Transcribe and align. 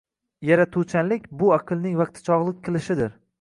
Yaratuvchanlik– 0.49 1.27
bu 1.43 1.51
aqlning 1.59 2.01
vaqtichog’lik 2.01 2.59
qilishidi 2.71 3.11